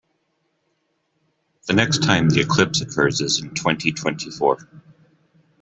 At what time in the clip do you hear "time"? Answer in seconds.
2.01-2.27